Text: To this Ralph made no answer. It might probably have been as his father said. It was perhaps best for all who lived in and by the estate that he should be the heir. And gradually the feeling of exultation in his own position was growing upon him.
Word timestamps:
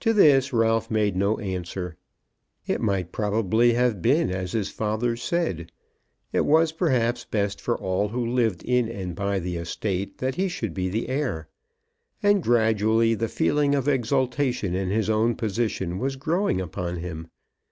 To 0.00 0.12
this 0.12 0.52
Ralph 0.52 0.90
made 0.90 1.14
no 1.14 1.38
answer. 1.38 1.96
It 2.66 2.80
might 2.80 3.12
probably 3.12 3.74
have 3.74 4.02
been 4.02 4.28
as 4.28 4.50
his 4.50 4.68
father 4.68 5.14
said. 5.14 5.70
It 6.32 6.44
was 6.44 6.72
perhaps 6.72 7.24
best 7.24 7.60
for 7.60 7.78
all 7.78 8.08
who 8.08 8.26
lived 8.26 8.64
in 8.64 8.88
and 8.88 9.14
by 9.14 9.38
the 9.38 9.54
estate 9.56 10.18
that 10.18 10.34
he 10.34 10.48
should 10.48 10.74
be 10.74 10.88
the 10.88 11.08
heir. 11.08 11.46
And 12.20 12.42
gradually 12.42 13.14
the 13.14 13.28
feeling 13.28 13.76
of 13.76 13.86
exultation 13.86 14.74
in 14.74 14.88
his 14.88 15.08
own 15.08 15.36
position 15.36 16.00
was 16.00 16.16
growing 16.16 16.60
upon 16.60 16.96
him. 16.96 17.28